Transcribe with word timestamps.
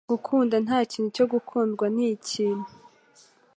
Gukunda 0.11 0.55
nta 0.65 0.79
kintu 0.91 1.09
cyo 1.15 1.25
gukundwa 1.33 1.85
ni 1.95 2.05
ikintu. 2.15 2.67